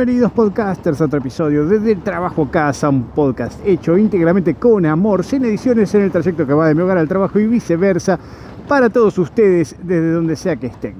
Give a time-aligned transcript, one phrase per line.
[0.00, 5.44] Bienvenidos podcasters a otro episodio de Trabajo Casa, un podcast hecho íntegramente con amor, sin
[5.44, 8.18] ediciones en el trayecto que va de mi hogar al trabajo y viceversa,
[8.66, 10.94] para todos ustedes desde donde sea que estén.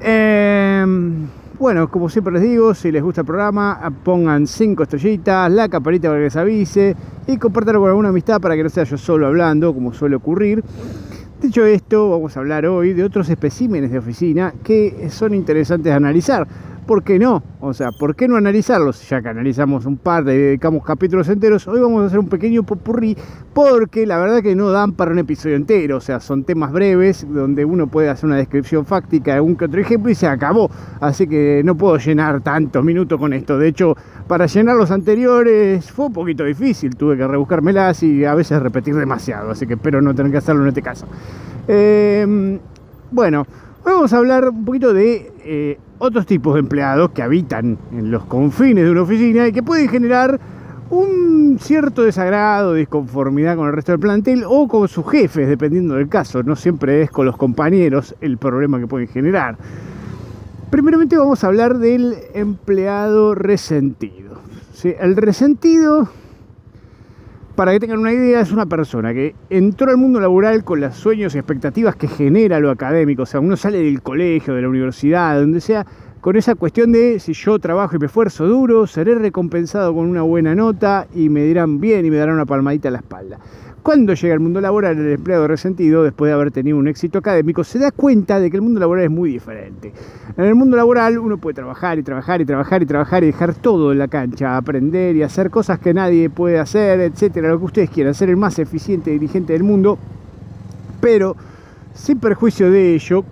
[0.00, 1.28] Em,
[1.60, 6.08] bueno, como siempre les digo, si les gusta el programa, pongan 5 estrellitas, la campanita
[6.08, 6.96] para que les avise
[7.28, 10.64] y compártanlo con alguna amistad para que no sea yo solo hablando, como suele ocurrir.
[11.40, 15.92] Dicho esto, vamos a hablar hoy de otros especímenes de oficina que son interesantes de
[15.92, 16.48] analizar
[16.84, 17.42] ¿por qué no?
[17.60, 19.08] O sea, ¿por qué no analizarlos?
[19.08, 22.62] Ya que analizamos un par, le dedicamos capítulos enteros, hoy vamos a hacer un pequeño
[22.62, 23.16] popurrí
[23.52, 27.26] porque la verdad que no dan para un episodio entero, o sea, son temas breves
[27.28, 30.70] donde uno puede hacer una descripción fáctica de un que otro ejemplo y se acabó.
[31.00, 33.58] Así que no puedo llenar tantos minutos con esto.
[33.58, 38.34] De hecho, para llenar los anteriores fue un poquito difícil, tuve que rebuscármelas y a
[38.34, 41.06] veces repetir demasiado, así que espero no tener que hacerlo en este caso.
[41.66, 42.58] Eh,
[43.10, 43.46] bueno,
[43.84, 48.24] vamos a hablar un poquito de eh, otros tipos de empleados que habitan en los
[48.26, 50.38] confines de una oficina y que pueden generar
[50.90, 56.08] un cierto desagrado, disconformidad con el resto del plantel o con sus jefes, dependiendo del
[56.08, 56.42] caso.
[56.42, 59.56] No siempre es con los compañeros el problema que pueden generar.
[60.70, 64.40] Primeramente vamos a hablar del empleado resentido.
[64.82, 66.10] El resentido,
[67.54, 70.96] para que tengan una idea, es una persona que entró al mundo laboral con los
[70.96, 73.22] sueños y expectativas que genera lo académico.
[73.22, 75.86] O sea, uno sale del colegio, de la universidad, donde sea,
[76.20, 80.22] con esa cuestión de si yo trabajo y me esfuerzo duro, seré recompensado con una
[80.22, 83.38] buena nota y me dirán bien y me darán una palmadita a la espalda.
[83.84, 87.64] Cuando llega al mundo laboral, el empleado resentido, después de haber tenido un éxito académico,
[87.64, 89.92] se da cuenta de que el mundo laboral es muy diferente.
[90.38, 93.54] En el mundo laboral uno puede trabajar y trabajar y trabajar y trabajar y dejar
[93.54, 97.64] todo en la cancha, aprender y hacer cosas que nadie puede hacer, etcétera, lo que
[97.66, 99.98] ustedes quieran, ser el más eficiente dirigente del mundo,
[101.02, 101.36] pero
[101.92, 103.22] sin perjuicio de ello,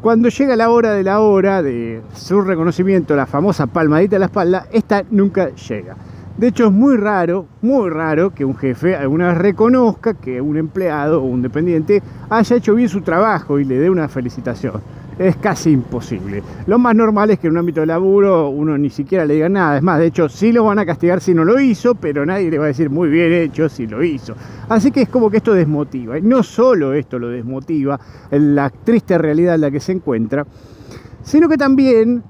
[0.00, 4.26] cuando llega la hora de la hora de su reconocimiento, la famosa palmadita a la
[4.26, 5.96] espalda, esta nunca llega.
[6.38, 10.58] De hecho, es muy raro, muy raro que un jefe alguna vez reconozca que un
[10.58, 14.82] empleado o un dependiente haya hecho bien su trabajo y le dé una felicitación
[15.18, 16.42] es casi imposible.
[16.66, 19.48] Lo más normal es que en un ámbito de laburo uno ni siquiera le diga
[19.48, 19.76] nada.
[19.78, 22.50] Es más, de hecho, sí lo van a castigar si no lo hizo, pero nadie
[22.50, 24.34] le va a decir muy bien hecho si lo hizo.
[24.68, 26.18] Así que es como que esto desmotiva.
[26.18, 27.98] Y no solo esto lo desmotiva,
[28.30, 30.46] en la triste realidad en la que se encuentra,
[31.22, 32.22] sino que también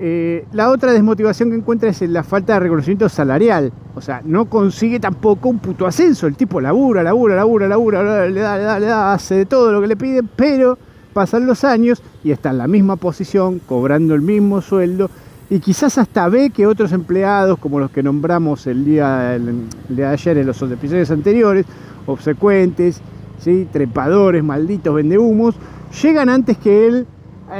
[0.00, 3.72] eh, la otra desmotivación que encuentra es la falta de reconocimiento salarial.
[3.94, 6.26] O sea, no consigue tampoco un puto ascenso.
[6.26, 9.72] El tipo labura, labura, labura, labura, le da, le da, le da, hace de todo
[9.72, 10.78] lo que le piden, pero
[11.12, 15.08] pasan los años y está en la misma posición, cobrando el mismo sueldo
[15.50, 19.38] y quizás hasta ve que otros empleados, como los que nombramos el día,
[19.88, 21.66] de ayer en los episodios anteriores,
[22.06, 23.00] obsecuentes,
[23.38, 23.68] ¿sí?
[23.70, 25.54] trepadores, malditos, vendehumos,
[26.02, 27.06] llegan antes que él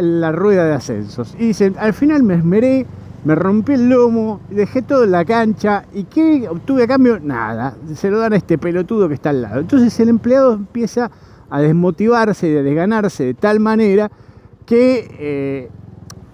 [0.01, 1.35] la rueda de ascensos.
[1.39, 2.87] Y dicen, al final me esmeré,
[3.25, 7.19] me rompí el lomo, dejé todo en la cancha y ¿qué obtuve a cambio?
[7.21, 9.61] Nada, se lo dan a este pelotudo que está al lado.
[9.61, 11.11] Entonces el empleado empieza
[11.49, 14.11] a desmotivarse y a desganarse de tal manera
[14.67, 15.71] que eh,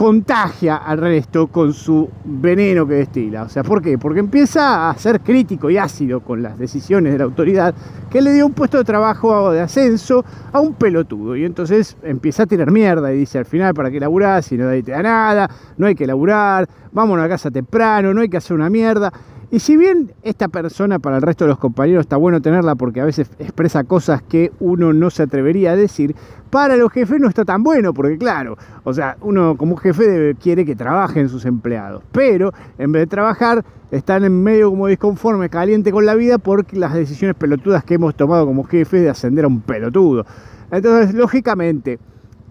[0.01, 3.43] contagia al resto con su veneno que destila.
[3.43, 3.99] O sea, ¿por qué?
[3.99, 7.75] Porque empieza a ser crítico y ácido con las decisiones de la autoridad
[8.09, 10.25] que le dio un puesto de trabajo de ascenso
[10.55, 11.37] a un pelotudo.
[11.37, 14.83] Y entonces empieza a tirar mierda y dice al final, ¿para qué laburás si nadie
[14.83, 15.51] te da nada?
[15.77, 19.13] No hay que laburar, vámonos a casa temprano, no hay que hacer una mierda.
[19.53, 23.01] Y si bien esta persona para el resto de los compañeros está bueno tenerla porque
[23.01, 26.15] a veces expresa cosas que uno no se atrevería a decir,
[26.51, 30.65] para los jefes no está tan bueno porque claro, o sea, uno como jefe quiere
[30.65, 35.91] que trabajen sus empleados, pero en vez de trabajar están en medio como disconforme, caliente
[35.91, 39.49] con la vida por las decisiones pelotudas que hemos tomado como jefes de ascender a
[39.49, 40.27] un pelotudo.
[40.71, 41.99] Entonces, lógicamente,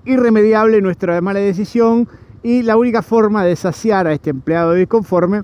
[0.04, 2.10] irremediable nuestra mala decisión
[2.44, 5.44] y la única forma de saciar a este empleado disconforme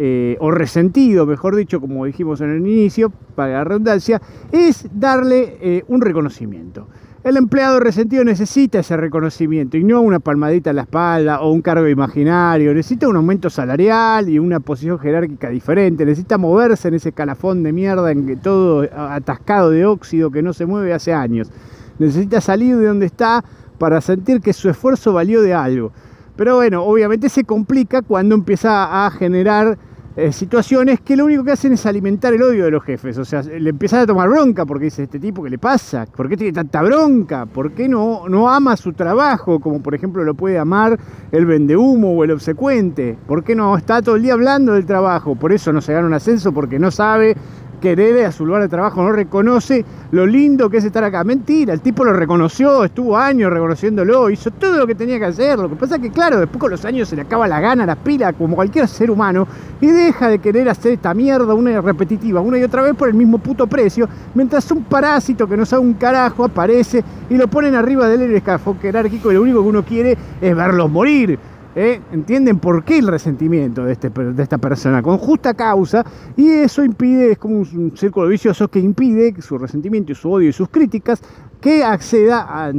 [0.00, 4.22] eh, o resentido, mejor dicho, como dijimos en el inicio, para la redundancia,
[4.52, 6.86] es darle eh, un reconocimiento.
[7.24, 11.62] El empleado resentido necesita ese reconocimiento y no una palmadita en la espalda o un
[11.62, 17.10] cargo imaginario, necesita un aumento salarial y una posición jerárquica diferente, necesita moverse en ese
[17.10, 21.50] calafón de mierda en que todo atascado de óxido que no se mueve hace años.
[21.98, 23.44] Necesita salir de donde está
[23.78, 25.90] para sentir que su esfuerzo valió de algo.
[26.36, 29.76] Pero bueno, obviamente se complica cuando empieza a generar
[30.20, 33.16] eh, situaciones que lo único que hacen es alimentar el odio de los jefes.
[33.18, 36.06] O sea, le empiezan a tomar bronca porque dice, este tipo, ¿qué le pasa?
[36.06, 37.46] ¿Por qué tiene tanta bronca?
[37.46, 39.60] ¿Por qué no, no ama su trabajo?
[39.60, 40.98] Como por ejemplo lo puede amar
[41.30, 43.16] el vendehumo o el obsecuente.
[43.28, 45.36] ¿Por qué no está todo el día hablando del trabajo?
[45.36, 47.36] Por eso no se gana un ascenso, porque no sabe
[47.78, 51.24] querer a su lugar de trabajo, no reconoce lo lindo que es estar acá.
[51.24, 55.58] Mentira, el tipo lo reconoció, estuvo años reconociéndolo, hizo todo lo que tenía que hacer.
[55.58, 57.86] Lo que pasa es que, claro, después con los años se le acaba la gana,
[57.86, 59.46] la pila, como cualquier ser humano,
[59.80, 63.14] y deja de querer hacer esta mierda una repetitiva, una y otra vez por el
[63.14, 67.74] mismo puto precio, mientras un parásito que no sabe un carajo aparece y lo ponen
[67.74, 71.38] arriba del escafón jerárquico y lo único que uno quiere es verlos morir.
[71.78, 72.00] ¿Eh?
[72.12, 75.00] ¿Entienden por qué el resentimiento de, este, de esta persona?
[75.02, 76.04] Con justa causa,
[76.36, 80.30] y eso impide, es como un círculo vicioso que impide que su resentimiento y su
[80.30, 81.22] odio y sus críticas
[81.60, 82.72] que acceda a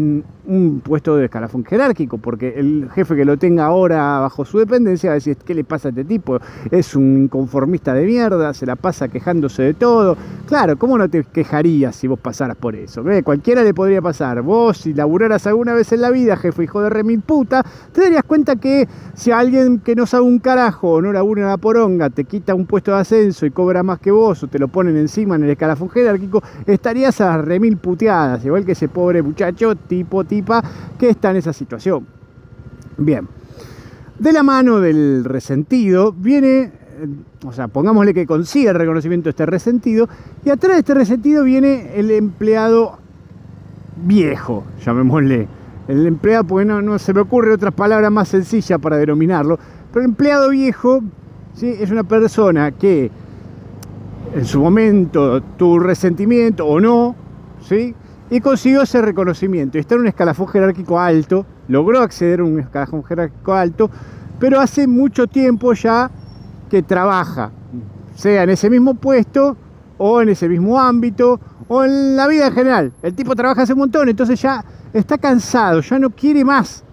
[0.49, 5.09] un puesto de escalafón jerárquico, porque el jefe que lo tenga ahora bajo su dependencia
[5.09, 6.39] va a decir, ¿qué le pasa a este tipo?
[6.71, 10.17] Es un inconformista de mierda, se la pasa quejándose de todo.
[10.47, 13.03] Claro, ¿cómo no te quejarías si vos pasaras por eso?
[13.23, 14.41] Cualquiera le podría pasar.
[14.41, 18.23] Vos, si laburaras alguna vez en la vida, jefe hijo de remil puta, te darías
[18.23, 22.09] cuenta que si alguien que no sabe un carajo o no labura en la poronga
[22.09, 24.97] te quita un puesto de ascenso y cobra más que vos o te lo ponen
[24.97, 30.23] encima en el escalafón jerárquico, estarías a remil puteadas, igual que ese pobre muchacho, tipo,
[30.97, 32.05] que está en esa situación.
[32.97, 33.27] Bien,
[34.19, 36.71] de la mano del resentido viene, eh,
[37.45, 40.09] o sea, pongámosle que consigue el reconocimiento de este resentido,
[40.43, 42.97] y atrás de este resentido viene el empleado
[44.03, 45.47] viejo, llamémosle.
[45.87, 49.57] El empleado, porque no, no se me ocurre otra palabra más sencilla para denominarlo,
[49.91, 51.01] pero el empleado viejo
[51.55, 51.75] ¿sí?
[51.79, 53.09] es una persona que
[54.35, 57.15] en su momento tuvo resentimiento o no,
[57.61, 57.95] ¿sí?
[58.29, 59.77] Y consiguió ese reconocimiento.
[59.77, 63.89] Está en un escalafón jerárquico alto, logró acceder a un escalafón jerárquico alto,
[64.39, 66.09] pero hace mucho tiempo ya
[66.69, 67.51] que trabaja,
[68.15, 69.57] sea en ese mismo puesto
[69.97, 72.93] o en ese mismo ámbito o en la vida en general.
[73.01, 76.83] El tipo trabaja hace un montón, entonces ya está cansado, ya no quiere más.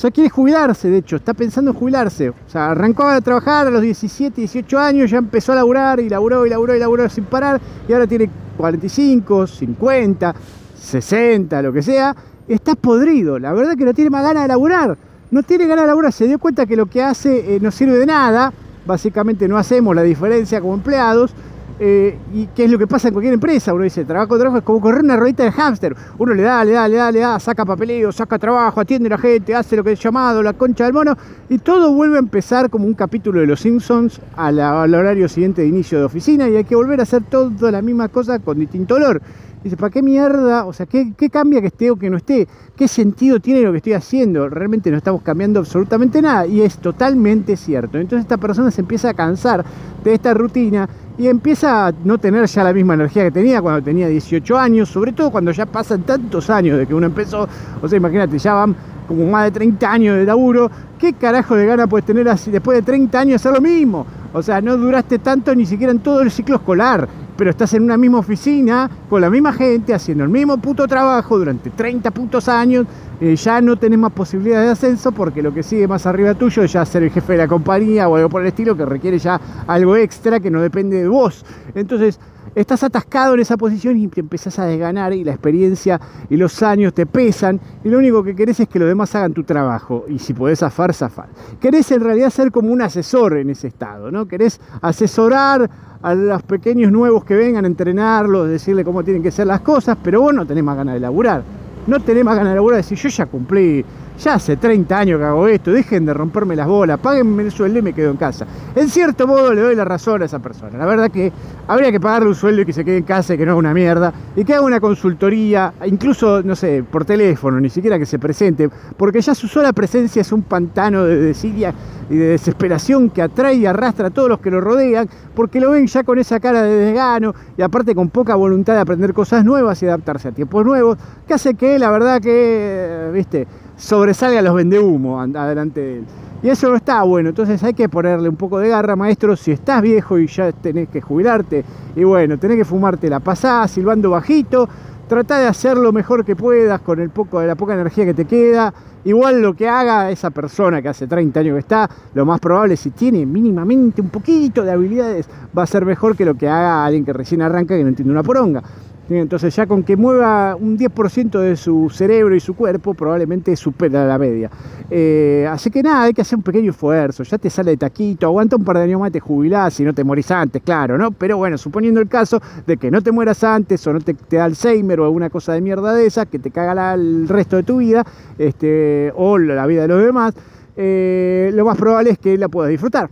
[0.00, 2.28] Ya quiere jubilarse, de hecho, está pensando en jubilarse.
[2.28, 6.08] O sea, arrancó a trabajar a los 17, 18 años, ya empezó a laburar y
[6.08, 10.34] laburó y laburó y laburó sin parar y ahora tiene 45, 50,
[10.80, 12.14] 60, lo que sea,
[12.48, 13.38] está podrido.
[13.38, 14.96] La verdad que no tiene más ganas de laburar.
[15.30, 16.12] No tiene ganas de laburar.
[16.12, 18.52] Se dio cuenta que lo que hace eh, no sirve de nada.
[18.86, 21.34] Básicamente no hacemos la diferencia como empleados.
[21.80, 23.72] Eh, y qué es lo que pasa en cualquier empresa.
[23.72, 25.94] Uno dice, trabajo, trabajo, es como correr una ruedita de hámster.
[26.18, 29.10] Uno le da, le da, le da, le da, saca papeleo, saca trabajo, atiende a
[29.10, 31.16] la gente, hace lo que es llamado, la concha del mono,
[31.48, 35.62] y todo vuelve a empezar como un capítulo de Los Simpsons al, al horario siguiente
[35.62, 38.58] de inicio de oficina y hay que volver a hacer toda la misma cosa con
[38.58, 39.22] distinto olor.
[39.62, 40.66] Dice, ¿para qué mierda?
[40.66, 42.46] O sea, ¿qué, cambia que esté o que no esté?
[42.76, 44.48] ¿Qué sentido tiene lo que estoy haciendo?
[44.48, 46.46] Realmente no estamos cambiando absolutamente nada.
[46.46, 47.98] Y es totalmente cierto.
[47.98, 49.64] Entonces esta persona se empieza a cansar
[50.04, 50.88] de esta rutina
[51.18, 54.88] y empieza a no tener ya la misma energía que tenía cuando tenía 18 años,
[54.88, 57.48] sobre todo cuando ya pasan tantos años de que uno empezó,
[57.82, 58.76] o sea, imagínate, ya van
[59.08, 62.78] como más de 30 años de laburo, ¿qué carajo de gana puedes tener así después
[62.78, 64.06] de 30 años hacer lo mismo?
[64.32, 67.08] O sea, no duraste tanto ni siquiera en todo el ciclo escolar
[67.38, 71.38] pero estás en una misma oficina con la misma gente haciendo el mismo puto trabajo
[71.38, 72.84] durante 30 putos años,
[73.20, 76.62] eh, ya no tenés más posibilidades de ascenso porque lo que sigue más arriba tuyo
[76.62, 79.18] es ya ser el jefe de la compañía o algo por el estilo que requiere
[79.18, 81.44] ya algo extra que no depende de vos.
[81.74, 82.20] Entonces,
[82.54, 86.62] estás atascado en esa posición y te empezás a desganar y la experiencia y los
[86.62, 90.04] años te pesan y lo único que querés es que los demás hagan tu trabajo
[90.08, 91.28] y si podés zafar, zafar.
[91.60, 94.26] Querés en realidad ser como un asesor en ese estado, ¿no?
[94.26, 95.68] Querés asesorar
[96.00, 100.20] a los pequeños nuevos que vengan entrenarlos, decirle cómo tienen que ser las cosas, pero
[100.20, 101.42] vos no tenés más ganas de laburar.
[101.88, 103.82] No tenés más ganas de laburar, decir yo ya cumplí
[104.22, 107.78] ya hace 30 años que hago esto, dejen de romperme las bolas, páguenme el sueldo
[107.78, 108.46] y me quedo en casa.
[108.74, 110.76] En cierto modo le doy la razón a esa persona.
[110.76, 111.32] La verdad que
[111.66, 113.58] habría que pagarle un sueldo y que se quede en casa y que no haga
[113.58, 118.04] una mierda, y que haga una consultoría, incluso, no sé, por teléfono, ni siquiera que
[118.04, 121.72] se presente, porque ya su sola presencia es un pantano de desidia
[122.10, 125.70] y de desesperación que atrae y arrastra a todos los que lo rodean, porque lo
[125.70, 129.44] ven ya con esa cara de desgano y aparte con poca voluntad de aprender cosas
[129.44, 133.46] nuevas y adaptarse a tiempos nuevos, que hace que la verdad que, viste,
[133.76, 136.04] sobresalga a los vendehumo adelante de él.
[136.40, 139.50] Y eso no está bueno, entonces hay que ponerle un poco de garra, maestro, si
[139.50, 141.64] estás viejo y ya tenés que jubilarte,
[141.96, 144.68] y bueno, tenés que fumarte la pasada, silbando bajito,
[145.08, 148.26] trata de hacer lo mejor que puedas con el poco, la poca energía que te
[148.26, 148.72] queda.
[149.08, 152.76] Igual lo que haga esa persona que hace 30 años que está, lo más probable
[152.76, 156.84] si tiene mínimamente un poquito de habilidades, va a ser mejor que lo que haga
[156.84, 158.62] alguien que recién arranca que no entiende una poronga.
[159.10, 164.06] Entonces ya con que mueva un 10% de su cerebro y su cuerpo probablemente supera
[164.06, 164.50] la media.
[164.90, 168.26] Eh, así que nada, hay que hacer un pequeño esfuerzo, ya te sale de taquito,
[168.26, 171.10] aguanta un par de años más, te jubilás y no te morís antes, claro, ¿no?
[171.12, 174.44] Pero bueno, suponiendo el caso de que no te mueras antes o no te, da
[174.44, 177.78] Alzheimer o alguna cosa de mierda de esa que te caga el resto de tu
[177.78, 178.04] vida
[178.38, 180.34] este, o la vida de los demás,
[180.76, 183.08] eh, lo más probable es que la puedas disfrutar.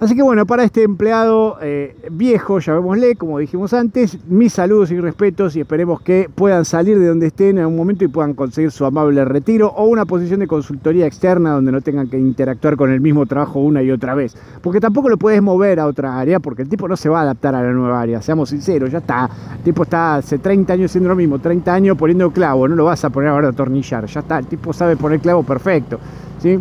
[0.00, 4.98] Así que bueno, para este empleado eh, viejo, llamémosle, como dijimos antes, mis saludos y
[4.98, 8.70] respetos y esperemos que puedan salir de donde estén en un momento y puedan conseguir
[8.70, 12.90] su amable retiro o una posición de consultoría externa donde no tengan que interactuar con
[12.90, 14.34] el mismo trabajo una y otra vez.
[14.62, 17.22] Porque tampoco lo puedes mover a otra área porque el tipo no se va a
[17.24, 19.28] adaptar a la nueva área, seamos sinceros, ya está.
[19.58, 22.86] El tipo está hace 30 años haciendo lo mismo, 30 años poniendo clavo, no lo
[22.86, 26.00] vas a poner ahora a atornillar, ya está, el tipo sabe poner clavo perfecto.
[26.40, 26.58] ¿sí?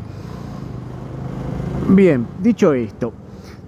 [1.87, 3.13] Bien, dicho esto,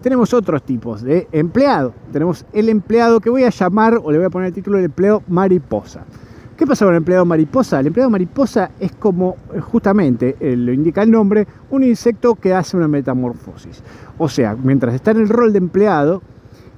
[0.02, 1.94] tenemos otros tipos de empleado.
[2.12, 4.86] Tenemos el empleado que voy a llamar, o le voy a poner el título de
[4.86, 6.04] empleo mariposa.
[6.58, 7.80] ¿Qué pasa con el empleado mariposa?
[7.80, 9.36] El empleado mariposa es como,
[9.72, 13.82] justamente eh, lo indica el nombre, un insecto que hace una metamorfosis.
[14.18, 16.22] O sea, mientras está en el rol de empleado,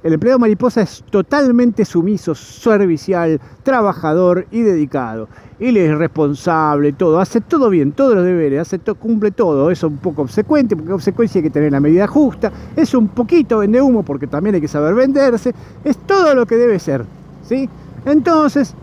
[0.04, 5.28] el empleado mariposa es totalmente sumiso, servicial, trabajador y dedicado.
[5.58, 9.70] Él es responsable, todo, hace todo bien, todos los deberes, hace cumple todo.
[9.70, 12.52] Es un poco obsecuente, porque obsecuencia hay que tener la medida justa.
[12.76, 15.54] Es un poquito vende humo, porque también hay que saber venderse.
[15.82, 17.06] Es todo lo que debe ser.
[17.42, 17.66] ¿sí?
[18.04, 18.74] Entonces,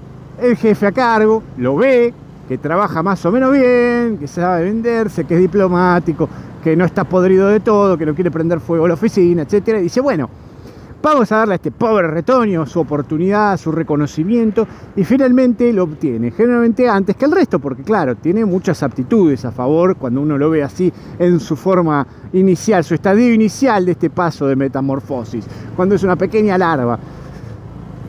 [0.41, 2.15] el jefe a cargo lo ve,
[2.47, 6.27] que trabaja más o menos bien, que sabe venderse, que es diplomático,
[6.63, 9.79] que no está podrido de todo, que no quiere prender fuego a la oficina, etcétera,
[9.79, 10.27] y dice, bueno,
[11.03, 16.29] Vamos a darle a este pobre retoño su oportunidad, su reconocimiento y finalmente lo obtiene,
[16.29, 20.51] generalmente antes que el resto, porque claro, tiene muchas aptitudes a favor cuando uno lo
[20.51, 25.43] ve así en su forma inicial, su estadio inicial de este paso de metamorfosis,
[25.75, 26.99] cuando es una pequeña larva.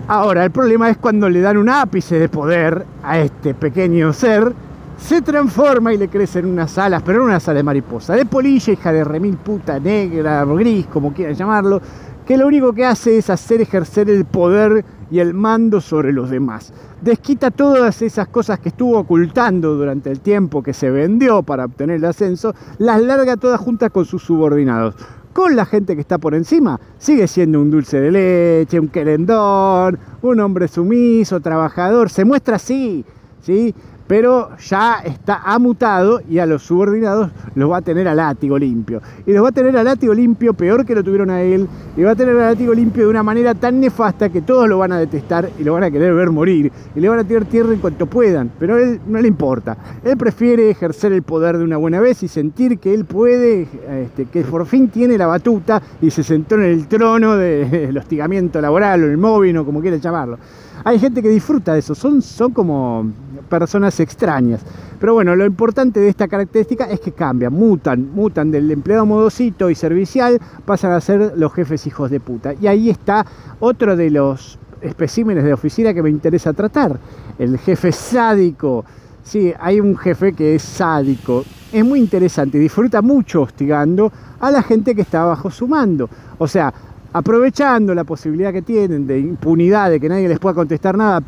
[0.06, 4.52] Ahora, el problema es cuando le dan un ápice de poder a este pequeño ser,
[4.98, 8.72] se transforma y le crecen unas alas, pero no una alas de mariposa, de polilla,
[8.72, 11.80] hija de remil puta negra, gris, como quieran llamarlo,
[12.26, 16.30] que lo único que hace es hacer ejercer el poder y el mando sobre los
[16.30, 16.72] demás.
[17.00, 21.96] Desquita todas esas cosas que estuvo ocultando durante el tiempo que se vendió para obtener
[21.96, 24.94] el ascenso, las larga todas juntas con sus subordinados.
[25.32, 29.98] Con la gente que está por encima, sigue siendo un dulce de leche, un querendón,
[30.20, 33.04] un hombre sumiso, trabajador, se muestra así,
[33.40, 33.74] ¿sí?
[34.12, 39.00] Pero ya está amutado y a los subordinados los va a tener a látigo limpio.
[39.24, 41.66] Y los va a tener a látigo limpio peor que lo tuvieron a él,
[41.96, 44.76] y va a tener a látigo limpio de una manera tan nefasta que todos lo
[44.76, 47.46] van a detestar y lo van a querer ver morir, y le van a tirar
[47.46, 49.78] tierra en cuanto puedan, pero a él no le importa.
[50.04, 54.26] Él prefiere ejercer el poder de una buena vez y sentir que él puede, este,
[54.26, 59.04] que por fin tiene la batuta y se sentó en el trono del hostigamiento laboral
[59.04, 60.38] o el móvil o como quieran llamarlo.
[60.84, 63.10] Hay gente que disfruta de eso, son, son como
[63.48, 64.60] personas extrañas.
[64.98, 69.70] Pero bueno, lo importante de esta característica es que cambian, mutan, mutan del empleado modosito
[69.70, 72.54] y servicial, pasan a ser los jefes hijos de puta.
[72.60, 73.24] Y ahí está
[73.60, 76.98] otro de los especímenes de oficina que me interesa tratar,
[77.38, 78.84] el jefe sádico.
[79.22, 81.44] Sí, hay un jefe que es sádico.
[81.72, 86.08] Es muy interesante, disfruta mucho hostigando a la gente que está bajo su mando.
[86.38, 86.74] O sea,
[87.12, 91.22] aprovechando la posibilidad que tienen de impunidad, de que nadie les pueda contestar nada,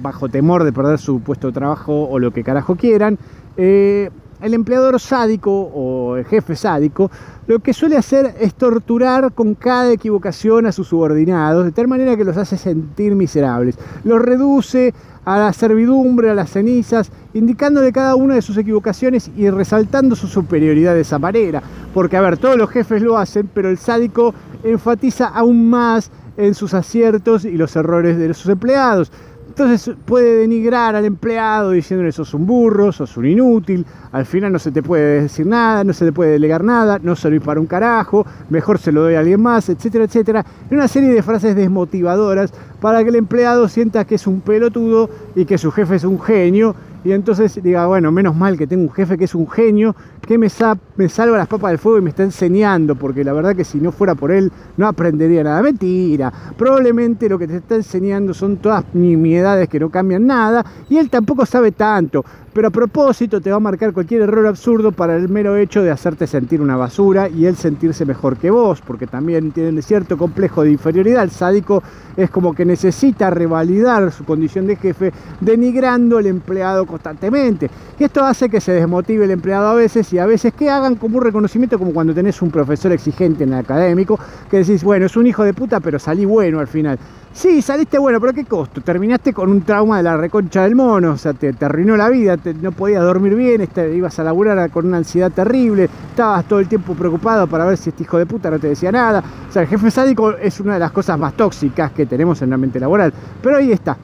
[0.00, 3.18] bajo temor de perder su puesto de trabajo o lo que carajo quieran,
[3.56, 4.10] eh,
[4.42, 7.10] el empleador sádico o el jefe sádico
[7.46, 12.16] lo que suele hacer es torturar con cada equivocación a sus subordinados, de tal manera
[12.16, 14.92] que los hace sentir miserables, los reduce
[15.26, 20.28] a la servidumbre, a las cenizas, indicándole cada una de sus equivocaciones y resaltando su
[20.28, 21.62] superioridad de esa manera.
[21.92, 26.54] Porque, a ver, todos los jefes lo hacen, pero el sádico enfatiza aún más en
[26.54, 29.10] sus aciertos y los errores de sus empleados.
[29.58, 34.58] Entonces puede denigrar al empleado diciéndole sos un burro, sos un inútil, al final no
[34.58, 37.64] se te puede decir nada, no se te puede delegar nada, no servís para un
[37.64, 40.44] carajo, mejor se lo doy a alguien más, etcétera, etcétera.
[40.70, 45.08] Y una serie de frases desmotivadoras para que el empleado sienta que es un pelotudo
[45.34, 48.82] y que su jefe es un genio y entonces diga, bueno, menos mal que tengo
[48.82, 50.48] un jefe que es un genio, que me,
[50.96, 53.78] me salva las papas del fuego y me está enseñando, porque la verdad que si
[53.78, 55.62] no fuera por él no aprendería nada.
[55.62, 60.96] Mentira, probablemente lo que te está enseñando son todas nimiedades que no cambian nada y
[60.96, 62.24] él tampoco sabe tanto
[62.56, 65.90] pero a propósito te va a marcar cualquier error absurdo para el mero hecho de
[65.90, 70.62] hacerte sentir una basura y él sentirse mejor que vos, porque también tiene cierto complejo
[70.62, 71.22] de inferioridad.
[71.22, 71.82] El sádico
[72.16, 77.68] es como que necesita revalidar su condición de jefe denigrando al empleado constantemente.
[77.98, 80.94] Y esto hace que se desmotive el empleado a veces y a veces que hagan
[80.94, 84.18] como un reconocimiento como cuando tenés un profesor exigente en el académico,
[84.50, 86.98] que decís, bueno, es un hijo de puta, pero salí bueno al final.
[87.36, 88.80] Sí, saliste bueno, pero ¿qué costo?
[88.80, 92.38] Terminaste con un trauma de la reconcha del mono, o sea, te, arruinó la vida,
[92.62, 96.66] no podías dormir bien, este, ibas a laburar con una ansiedad terrible, estabas todo el
[96.66, 99.22] tiempo preocupado para ver si este hijo de puta no te decía nada.
[99.50, 102.48] O sea, el jefe sádico es una de las cosas más tóxicas que tenemos en
[102.48, 103.12] la mente laboral,
[103.42, 103.98] pero ahí está.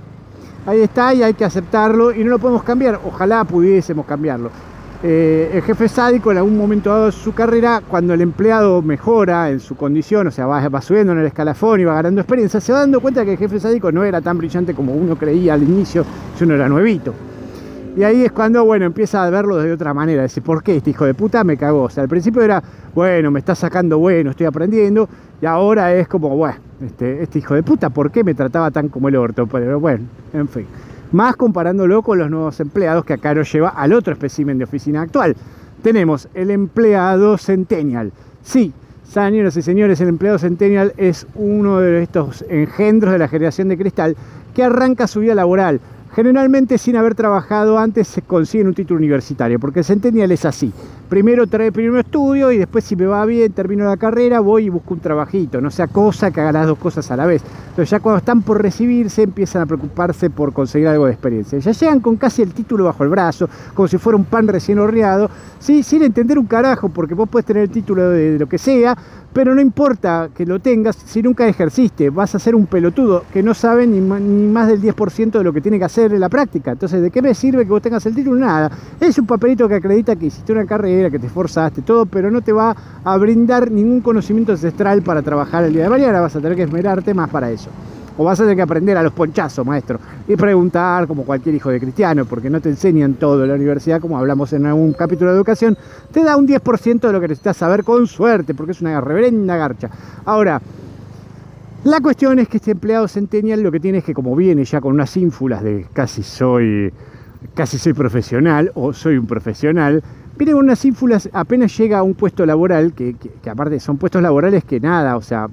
[0.67, 3.01] Ahí está y hay que aceptarlo y no lo podemos cambiar.
[3.03, 4.51] Ojalá pudiésemos cambiarlo.
[5.05, 9.51] Eh, el jefe sádico en algún momento dado de su carrera, cuando el empleado mejora
[9.51, 12.73] en su condición, o sea, va, subiendo en el escalafón y va ganando experiencia, se
[12.73, 15.65] va dando cuenta que el jefe sádico no era tan brillante como uno creía al
[15.65, 16.05] inicio,
[16.39, 17.13] si uno era nuevito.
[17.97, 20.23] Y ahí es cuando, bueno, empieza a verlo de otra manera.
[20.23, 21.83] Decir, ¿por qué este hijo de puta me cagó?
[21.83, 22.63] O sea, al principio era,
[22.95, 25.09] bueno, me está sacando bueno, estoy aprendiendo.
[25.43, 28.89] Y ahora es como, bueno, este, este hijo de puta, ¿por qué me trataba tan
[28.89, 29.47] como el orto?
[29.47, 30.67] Pero bueno, en fin
[31.13, 35.03] más comparándolo con los nuevos empleados que acá nos lleva al otro espécimen de oficina
[35.03, 35.37] actual.
[35.83, 38.13] Tenemos el empleado Centennial.
[38.43, 38.73] Sí,
[39.05, 43.79] señoras y señores, el empleado Centennial es uno de estos engendros de la generación de
[43.79, 44.17] cristal
[44.55, 45.81] que arranca su vida laboral
[46.15, 50.71] Generalmente sin haber trabajado antes se consiguen un título universitario, porque el Centennial es así.
[51.09, 54.69] Primero trae primero estudio y después si me va bien, termino la carrera, voy y
[54.69, 57.43] busco un trabajito, no sea cosa que haga las dos cosas a la vez.
[57.75, 61.59] Pero ya cuando están por recibirse empiezan a preocuparse por conseguir algo de experiencia.
[61.59, 64.79] Ya llegan con casi el título bajo el brazo, como si fuera un pan recién
[64.79, 65.83] horneado, ¿sí?
[65.83, 68.97] sin entender un carajo, porque vos puedes tener el título de lo que sea,
[69.33, 73.43] pero no importa que lo tengas si nunca ejerciste, vas a ser un pelotudo que
[73.43, 76.73] no sabe ni, más del 10% de lo que tiene que hacer en la práctica.
[76.73, 78.39] Entonces, ¿de qué me sirve que vos tengas el título?
[78.39, 78.71] Nada.
[79.01, 82.43] Es un papelito que acredita que hiciste una carrera, que te esforzaste, todo, pero no
[82.43, 86.21] te va a brindar ningún conocimiento ancestral para trabajar el día de mañana.
[86.21, 87.71] Vas a tener que esmerarte más para eso.
[88.19, 89.99] O vas a tener que aprender a los ponchazos, maestro,
[90.29, 94.01] y preguntar como cualquier hijo de cristiano, porque no te enseñan todo en la universidad,
[94.01, 95.77] como hablamos en algún capítulo de educación,
[96.13, 99.57] te da un 10% de lo que necesitas saber con suerte, porque es una reverenda
[99.57, 99.89] garcha.
[100.25, 100.61] Ahora,
[101.85, 104.81] la cuestión es que este empleado centennial lo que tiene es que como viene ya
[104.81, 106.93] con unas ínfulas de casi soy,
[107.55, 110.03] casi soy profesional o soy un profesional,
[110.39, 114.23] viene con unas ínfulas, apenas llega a un puesto laboral, que, que aparte son puestos
[114.23, 115.49] laborales que nada, o sea,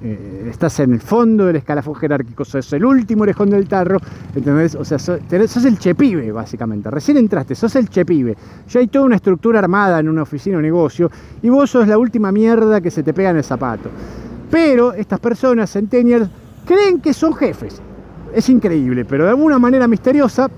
[0.00, 3.98] eh, estás en el fondo del escalafón jerárquico, sos el último orejón del tarro,
[4.34, 4.74] ¿entendés?
[4.76, 5.20] O sea, sos,
[5.64, 6.90] el chepibe, básicamente.
[6.90, 8.36] Recién entraste, sos el chepibe.
[8.68, 11.10] Ya hay toda una estructura armada en una oficina o negocio
[11.42, 13.90] y vos sos la última mierda que se te pega en el zapato.
[14.50, 16.30] Pero estas personas, centennials,
[16.64, 17.82] creen que son jefes.
[18.32, 20.48] Es increíble, pero de alguna manera misteriosa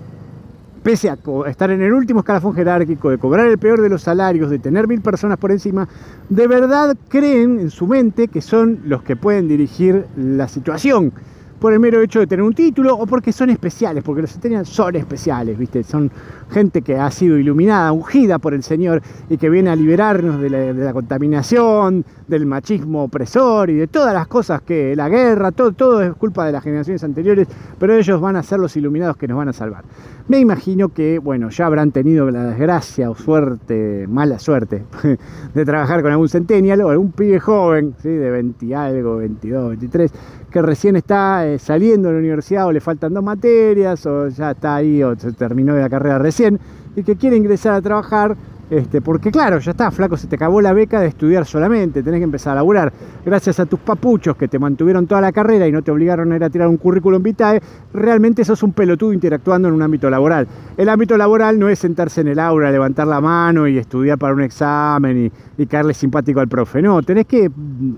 [0.82, 4.50] pese a estar en el último escalafón jerárquico, de cobrar el peor de los salarios,
[4.50, 5.88] de tener mil personas por encima,
[6.28, 11.12] de verdad creen en su mente que son los que pueden dirigir la situación
[11.60, 14.68] por el mero hecho de tener un título o porque son especiales, porque los centennials
[14.68, 15.84] son especiales, ¿viste?
[15.84, 16.10] Son
[16.50, 20.50] gente que ha sido iluminada, ungida por el Señor y que viene a liberarnos de
[20.50, 26.02] la, contaminación, del machismo opresor y de todas las cosas que la guerra, todo, todo
[26.02, 27.46] es culpa de las generaciones anteriores,
[27.78, 29.84] pero ellos van a ser los iluminados que nos van a salvar.
[30.28, 34.84] Me imagino que, bueno, ya habrán tenido la desgracia o suerte, mala suerte,
[35.54, 38.08] de trabajar con algún centennial o algún pibe joven, ¿sí?
[38.08, 40.12] de 20 algo, 22, 23
[40.50, 44.50] que recién está eh, saliendo de la universidad o le faltan dos materias o ya
[44.52, 46.58] está ahí o terminó la carrera recién
[46.96, 48.36] y que quiere ingresar a trabajar
[48.70, 52.20] este, porque claro, ya está, flaco, se te acabó la beca de estudiar solamente, tenés
[52.20, 52.92] que empezar a laburar.
[53.26, 56.36] Gracias a tus papuchos que te mantuvieron toda la carrera y no te obligaron a
[56.36, 57.60] ir a tirar un currículum vitae,
[57.92, 60.46] realmente sos un pelotudo interactuando en un ámbito laboral.
[60.76, 64.34] El ámbito laboral no es sentarse en el aula, levantar la mano y estudiar para
[64.34, 66.80] un examen y, y caerle simpático al profe.
[66.80, 67.50] No, tenés que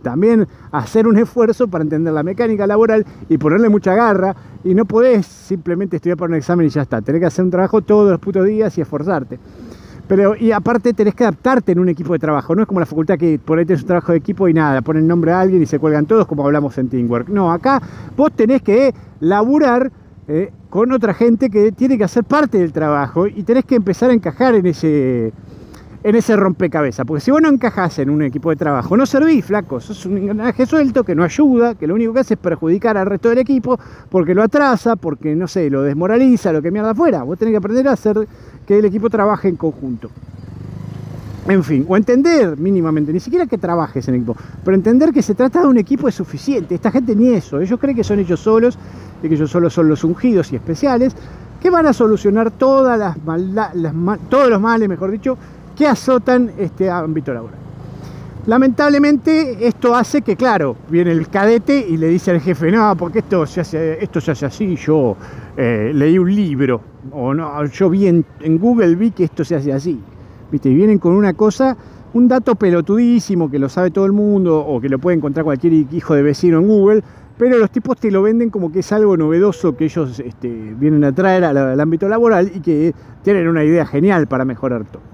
[0.02, 4.86] también hacer un esfuerzo para entender la mecánica laboral y ponerle mucha garra y no
[4.86, 7.02] podés simplemente estudiar para un examen y ya está.
[7.02, 9.38] Tenés que hacer un trabajo todos los putos días y esforzarte.
[10.14, 12.84] Pero, y aparte tenés que adaptarte en un equipo de trabajo, no es como la
[12.84, 15.64] facultad que por ahí un trabajo de equipo y nada, ponen nombre a alguien y
[15.64, 17.30] se cuelgan todos como hablamos en Teamwork.
[17.30, 17.80] No, acá
[18.14, 19.90] vos tenés que laburar
[20.28, 24.10] eh, con otra gente que tiene que hacer parte del trabajo y tenés que empezar
[24.10, 25.32] a encajar en ese,
[26.04, 27.06] en ese rompecabezas.
[27.06, 29.80] Porque si vos no encajás en un equipo de trabajo, no servís, flaco.
[29.80, 33.06] Sos un engranaje suelto que no ayuda, que lo único que hace es perjudicar al
[33.06, 33.78] resto del equipo
[34.10, 37.22] porque lo atrasa, porque, no sé, lo desmoraliza, lo que mierda fuera.
[37.22, 38.26] Vos tenés que aprender a hacer
[38.66, 40.10] que el equipo trabaje en conjunto.
[41.48, 45.34] En fin, o entender mínimamente, ni siquiera que trabajes en equipo, pero entender que se
[45.34, 46.76] trata de un equipo es suficiente.
[46.76, 48.78] Esta gente ni eso, ellos creen que son ellos solos
[49.20, 51.16] y que ellos solos son los ungidos y especiales,
[51.60, 53.16] que van a solucionar todas las,
[54.28, 55.36] todos los males, mejor dicho,
[55.82, 57.58] que azotan este ámbito laboral.
[58.46, 63.18] Lamentablemente esto hace que, claro, viene el cadete y le dice al jefe, no, porque
[63.18, 65.16] esto se hace, esto se hace así, yo
[65.56, 68.24] eh, leí un libro, o no, yo vi en,
[68.60, 70.00] Google, vi que esto se hace así.
[70.52, 70.68] ¿Viste?
[70.68, 71.76] Y vienen con una cosa,
[72.14, 75.72] un dato pelotudísimo que lo sabe todo el mundo, o que lo puede encontrar cualquier
[75.72, 77.02] hijo de vecino en Google,
[77.36, 81.02] pero los tipos te lo venden como que es algo novedoso que ellos este, vienen
[81.02, 85.11] a traer al ámbito laboral y que tienen una idea genial para mejorar todo.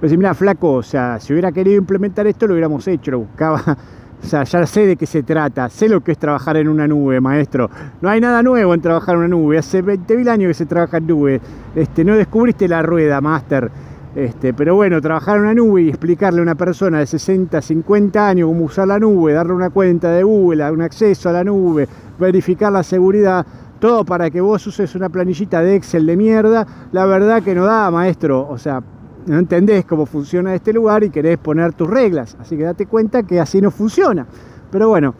[0.00, 3.20] Pero si mira, flaco, o sea, si hubiera querido implementar esto, lo hubiéramos hecho, lo
[3.20, 3.76] buscaba.
[4.22, 6.86] O sea, ya sé de qué se trata, sé lo que es trabajar en una
[6.86, 7.70] nube, maestro.
[8.02, 10.98] No hay nada nuevo en trabajar en una nube, hace 20.000 años que se trabaja
[10.98, 11.40] en nube.
[11.74, 13.70] Este, no descubriste la rueda, master.
[14.14, 18.28] Este, pero bueno, trabajar en una nube y explicarle a una persona de 60, 50
[18.28, 21.88] años cómo usar la nube, darle una cuenta de Google, un acceso a la nube,
[22.18, 23.46] verificar la seguridad,
[23.78, 27.64] todo para que vos uses una planillita de Excel de mierda, la verdad que no
[27.64, 28.46] da, maestro.
[28.50, 28.82] O sea,
[29.30, 32.36] no entendés cómo funciona este lugar y querés poner tus reglas.
[32.40, 34.26] Así que date cuenta que así no funciona.
[34.72, 35.14] Pero bueno,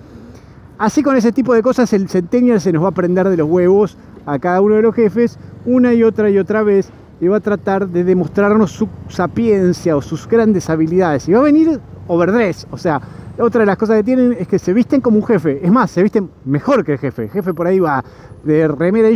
[0.78, 3.48] así con ese tipo de cosas el Centennial se nos va a prender de los
[3.48, 3.96] huevos
[4.26, 7.40] a cada uno de los jefes una y otra y otra vez y va a
[7.40, 11.28] tratar de demostrarnos su sapiencia o sus grandes habilidades.
[11.28, 13.00] Y va a venir overdress, o sea,
[13.38, 15.60] otra de las cosas que tienen es que se visten como un jefe.
[15.62, 17.24] Es más, se visten mejor que el jefe.
[17.24, 18.04] El jefe por ahí va
[18.42, 19.08] de remera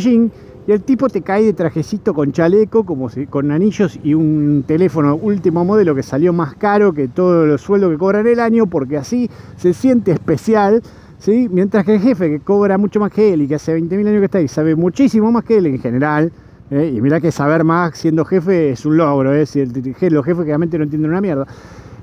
[0.67, 5.15] y el tipo te cae de trajecito con chaleco, como con anillos y un teléfono
[5.15, 8.97] último modelo que salió más caro que todos los sueldos que cobran el año, porque
[8.97, 10.83] así se siente especial.
[11.19, 11.49] ¿sí?
[11.51, 14.21] Mientras que el jefe que cobra mucho más que él y que hace 20.000 años
[14.21, 16.33] que está ahí, sabe muchísimo más que él en general.
[16.71, 16.95] ¿eh?
[16.97, 19.45] Y mira que saber más siendo jefe es un logro, ¿eh?
[19.45, 21.47] si los jefes realmente no entienden una mierda.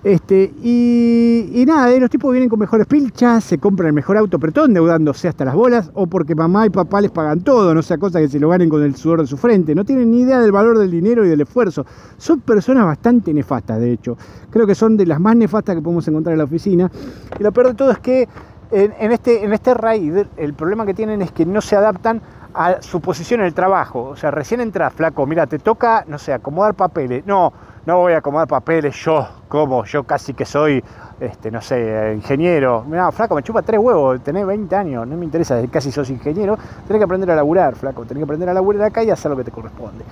[0.04, 4.40] Este, y, nada, eh, los tipos vienen con mejores pilchas, se compran el mejor auto,
[4.40, 7.84] pero todo endeudándose hasta las bolas, o porque mamá y papá les pagan todo, no
[7.84, 9.76] sea cosa que se lo ganen con el sudor de su frente.
[9.76, 11.86] No tienen ni idea del valor del dinero y del esfuerzo.
[12.18, 14.18] Son personas bastante nefastas, de hecho.
[14.50, 16.92] Creo que son de las más nefastas que podemos encontrar en la oficina.
[17.40, 18.28] Y lo peor de todo es que
[18.72, 22.22] en, este, en este raid, el problema que tienen es que no se adaptan
[22.54, 24.04] a su posición en el trabajo.
[24.06, 27.26] O sea, recién entras, flaco, mira, te toca, no sé, acomodar papeles.
[27.26, 27.54] No
[27.86, 30.84] no voy a acomodar papeles yo, como yo casi que soy,
[31.20, 32.84] este, no sé, ingeniero.
[32.88, 36.58] Mira, flaco, me chupa tres huevos, tenés 20 años, no me interesa, casi sos ingeniero,
[36.88, 39.38] tenés que aprender a laburar, flaco, tenés que aprender a laburar acá y hacer lo
[39.38, 40.04] que te corresponde.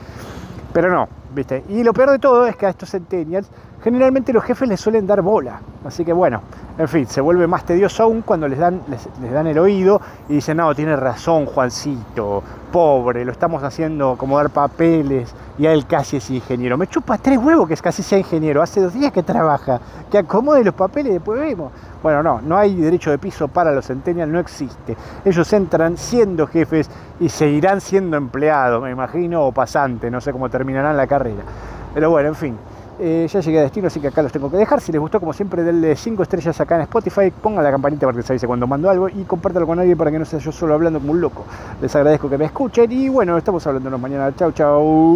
[0.73, 1.63] Pero no, ¿viste?
[1.69, 3.49] Y lo peor de todo es que a estos centennials
[3.83, 5.61] generalmente los jefes les suelen dar bola.
[5.85, 6.41] Así que bueno,
[6.77, 10.33] en fin, se vuelve más tedioso aún cuando les dan, les, dan el oído y
[10.33, 15.85] dicen, no, tiene razón Juancito, pobre, lo estamos haciendo como dar papeles y a él
[15.85, 16.77] casi es ingeniero.
[16.77, 19.79] Me chupa tres huevos que es casi sea ingeniero, hace dos días que trabaja,
[20.11, 21.71] que acomode los papeles y después vemos.
[22.01, 24.95] Bueno, no, no hay derecho de piso para los centennials, no existe.
[25.25, 26.89] Ellos entran siendo jefes
[27.19, 31.18] y seguirán siendo empleados, me imagino, o pasantes, no sé cómo terminarán la carrera.
[31.93, 32.57] Pero bueno, en fin.
[33.01, 34.81] Eh, ya llegué a destino, así que acá los tengo que dejar.
[34.81, 38.17] Si les gustó, como siempre, denle 5 estrellas acá en Spotify, pongan la campanita para
[38.17, 40.51] que se avise cuando mando algo y compártelo con alguien para que no sea yo
[40.51, 41.45] solo hablando como un loco.
[41.81, 44.35] Les agradezco que me escuchen y bueno, estamos hablándonos mañana.
[44.35, 45.07] Chau, chau.